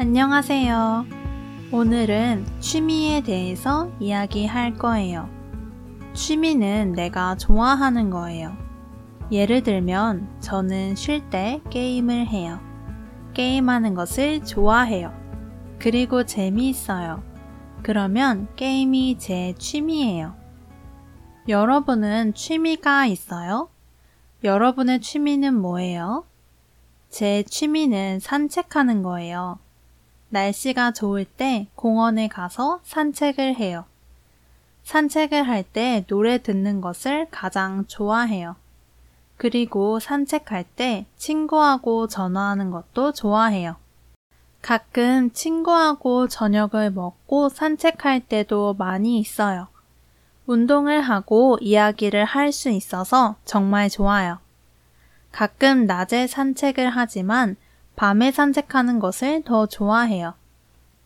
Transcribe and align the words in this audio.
안녕하세요. 0.00 1.06
오늘은 1.72 2.46
취미에 2.60 3.20
대해서 3.20 3.90
이야기할 3.98 4.74
거예요. 4.74 5.28
취미는 6.14 6.92
내가 6.92 7.34
좋아하는 7.34 8.08
거예요. 8.08 8.56
예를 9.32 9.64
들면 9.64 10.38
저는 10.38 10.94
쉴 10.94 11.28
때 11.30 11.60
게임을 11.70 12.28
해요. 12.28 12.60
게임하는 13.34 13.94
것을 13.94 14.44
좋아해요. 14.44 15.12
그리고 15.80 16.24
재미있어요. 16.24 17.24
그러면 17.82 18.46
게임이 18.54 19.18
제 19.18 19.52
취미예요. 19.58 20.36
여러분은 21.48 22.34
취미가 22.34 23.06
있어요? 23.06 23.68
여러분의 24.44 25.00
취미는 25.00 25.60
뭐예요? 25.60 26.24
제 27.10 27.42
취미는 27.42 28.20
산책하는 28.20 29.02
거예요. 29.02 29.58
날씨가 30.30 30.92
좋을 30.92 31.24
때 31.24 31.68
공원에 31.74 32.28
가서 32.28 32.80
산책을 32.84 33.56
해요. 33.56 33.84
산책을 34.84 35.46
할 35.46 35.62
때 35.62 36.04
노래 36.06 36.38
듣는 36.38 36.80
것을 36.80 37.28
가장 37.30 37.86
좋아해요. 37.86 38.56
그리고 39.36 40.00
산책할 40.00 40.64
때 40.64 41.06
친구하고 41.16 42.08
전화하는 42.08 42.70
것도 42.70 43.12
좋아해요. 43.12 43.76
가끔 44.60 45.30
친구하고 45.30 46.26
저녁을 46.28 46.90
먹고 46.90 47.48
산책할 47.48 48.20
때도 48.20 48.74
많이 48.74 49.18
있어요. 49.18 49.68
운동을 50.46 51.02
하고 51.02 51.58
이야기를 51.60 52.24
할 52.24 52.52
수 52.52 52.70
있어서 52.70 53.36
정말 53.44 53.88
좋아요. 53.88 54.38
가끔 55.30 55.86
낮에 55.86 56.26
산책을 56.26 56.88
하지만 56.88 57.56
밤에 57.98 58.30
산책하는 58.30 59.00
것을 59.00 59.42
더 59.42 59.66
좋아해요. 59.66 60.34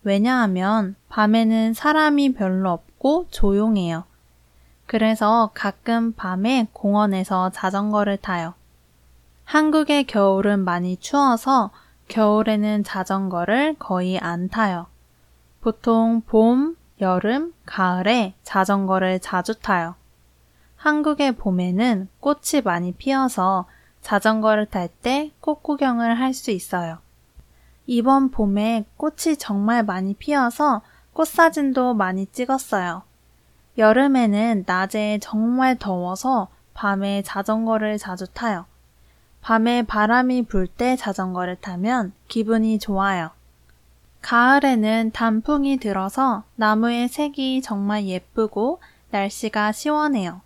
왜냐하면 0.03 0.95
밤에는 1.09 1.73
사람이 1.73 2.35
별로 2.35 2.69
없고 2.71 3.29
조용해요. 3.31 4.05
그래서 4.85 5.51
가끔 5.55 6.13
밤에 6.13 6.69
공원에서 6.75 7.49
자전거를 7.49 8.19
타요. 8.19 8.53
한국의 9.45 10.05
겨울은 10.05 10.67
많이 10.67 10.99
추워서 10.99 11.71
겨울에는 12.09 12.85
자전거를 12.85 13.77
거의 13.79 14.19
안 14.19 14.51
타요. 14.51 14.85
보통 15.63 16.21
봄, 16.27 16.77
여름, 17.01 17.55
가을에 17.65 18.35
자전거를 18.43 19.21
자주 19.21 19.59
타요. 19.59 19.95
한국의 20.77 21.37
봄에는 21.37 22.11
꽃이 22.21 22.61
많이 22.63 22.93
피어서 22.93 23.65
자전거를 24.03 24.67
탈 24.67 24.89
때 25.03 25.31
꽃 25.41 25.63
구경을 25.63 26.19
할 26.19 26.35
수 26.35 26.51
있어요. 26.51 26.99
이번 27.87 28.31
봄에 28.31 28.85
꽃이 28.97 29.37
정말 29.39 29.83
많이 29.83 30.15
피어서 30.15 30.83
꽃 31.13 31.27
사진도 31.29 31.95
많이 31.95 32.27
찍었어요. 32.27 33.03
여름에는 33.79 34.65
낮에 34.67 35.19
정말 35.21 35.77
더워서 35.79 36.49
밤에 36.75 37.23
자전거를 37.23 37.99
자주 37.99 38.27
타요. 38.27 38.67
밤에 39.41 39.83
바람이 39.83 40.43
불 40.47 40.69
때 40.69 40.95
자전거를 40.97 41.57
타면 41.57 42.13
기분이 42.29 42.79
좋아요. 42.79 43.31
가을에는 44.21 45.11
단풍이 45.13 45.79
들어서 45.79 46.45
나무의 46.55 47.09
색이 47.09 47.63
정말 47.63 48.05
예쁘고 48.07 48.81
날씨가 49.11 49.73
시원해요. 49.73 50.43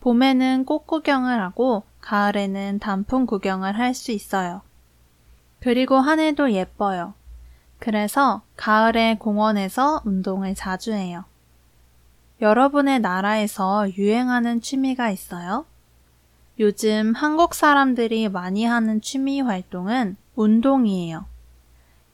봄에는 0.00 0.64
꽃 0.66 0.86
구경을 0.86 1.40
하고 1.40 1.84
가을에는 2.00 2.78
단풍 2.78 3.26
구경을 3.26 3.78
할 3.78 3.94
수 3.94 4.12
있어요. 4.12 4.62
그리고 5.60 5.96
하늘도 5.96 6.52
예뻐요. 6.52 7.14
그래서 7.78 8.42
가을에 8.56 9.16
공원에서 9.18 10.02
운동을 10.04 10.54
자주 10.54 10.92
해요. 10.92 11.24
여러분의 12.40 13.00
나라에서 13.00 13.88
유행하는 13.96 14.60
취미가 14.60 15.10
있어요? 15.10 15.66
요즘 16.60 17.12
한국 17.14 17.54
사람들이 17.54 18.28
많이 18.28 18.64
하는 18.64 19.00
취미 19.00 19.40
활동은 19.40 20.16
운동이에요. 20.34 21.26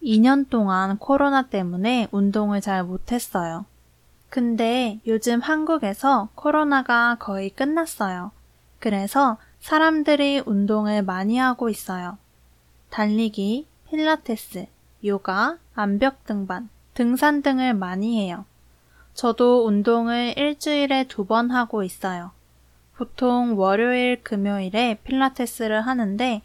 2년 0.02 0.48
동안 0.50 0.98
코로나 0.98 1.42
때문에 1.42 2.08
운동을 2.10 2.60
잘 2.60 2.84
못했어요. 2.84 3.64
근데 4.28 5.00
요즘 5.06 5.40
한국에서 5.40 6.28
코로나가 6.34 7.16
거의 7.18 7.50
끝났어요. 7.50 8.32
그래서 8.80 9.38
사람들이 9.64 10.42
운동을 10.44 11.02
많이 11.02 11.38
하고 11.38 11.70
있어요. 11.70 12.18
달리기, 12.90 13.66
필라테스, 13.88 14.66
요가, 15.06 15.56
암벽 15.74 16.26
등반, 16.26 16.68
등산 16.92 17.40
등을 17.40 17.72
많이 17.72 18.20
해요. 18.20 18.44
저도 19.14 19.64
운동을 19.66 20.34
일주일에 20.36 21.04
두 21.04 21.24
번 21.24 21.50
하고 21.50 21.82
있어요. 21.82 22.32
보통 22.94 23.58
월요일, 23.58 24.22
금요일에 24.22 24.98
필라테스를 25.02 25.80
하는데 25.80 26.42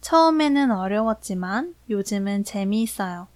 처음에는 0.00 0.70
어려웠지만 0.70 1.74
요즘은 1.90 2.44
재미있어요. 2.44 3.28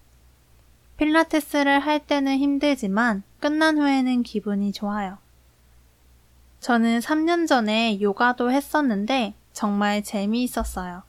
필라테스를 0.96 1.80
할 1.80 2.06
때는 2.06 2.38
힘들지만 2.38 3.22
끝난 3.40 3.76
후에는 3.76 4.22
기분이 4.22 4.72
좋아요. 4.72 5.18
저는 6.60 7.00
3년 7.00 7.46
전에 7.46 8.00
요가도 8.00 8.50
했었는데 8.50 9.34
정말 9.52 10.02
재미있었어요. 10.02 11.02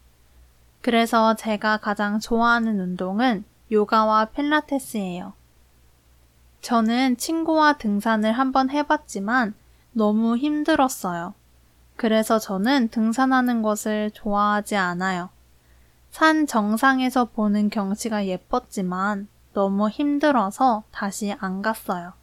그래서 0.81 1.35
제가 1.35 1.77
가장 1.77 2.19
좋아하는 2.19 2.79
운동은 2.79 3.43
요가와 3.71 4.25
필라테스예요. 4.25 5.33
저는 6.61 7.17
친구와 7.17 7.73
등산을 7.73 8.31
한번 8.31 8.69
해봤지만 8.69 9.53
너무 9.91 10.37
힘들었어요. 10.37 11.33
그래서 11.95 12.39
저는 12.39 12.89
등산하는 12.89 13.61
것을 13.61 14.11
좋아하지 14.11 14.75
않아요. 14.75 15.29
산 16.11 16.47
정상에서 16.47 17.25
보는 17.25 17.69
경치가 17.69 18.25
예뻤지만 18.25 19.27
너무 19.53 19.89
힘들어서 19.89 20.83
다시 20.91 21.35
안 21.39 21.61
갔어요. 21.61 22.13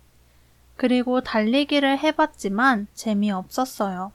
그리고 0.76 1.20
달리기를 1.20 1.98
해봤지만 1.98 2.88
재미없었어요. 2.94 4.12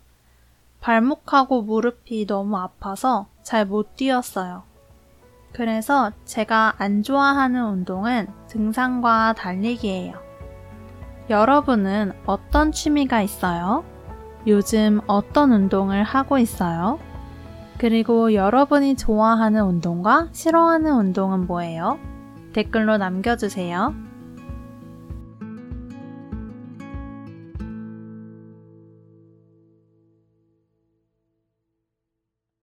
발목하고 0.81 1.62
무릎이 1.62 2.25
너무 2.25 2.58
아파서 2.58 3.28
잘 3.44 3.66
못 3.66 3.96
뛰었어요. 3.96 4.64
그래서 5.52 6.12
제가 6.25 6.75
안 6.78 7.03
좋아하는 7.03 7.64
운동은 7.66 8.28
등산과 8.47 9.34
달리기예요. 9.38 10.14
여러분은 11.30 12.14
어떤 12.25 12.72
취미가 12.72 13.22
있어요? 13.22 13.84
요즘 14.47 15.02
어떤 15.08 15.52
운동을 15.52 16.03
하고 16.03 16.38
있어요? 16.38 17.00
그리고 17.78 18.34
여러분이 18.34 18.96
좋아하는 18.96 19.64
운동과 19.64 20.30
싫어하는 20.31 20.91
운동은 20.94 21.47
뭐예요? 21.47 22.00
댓글로 22.53 22.97
남겨주세요. 22.97 24.09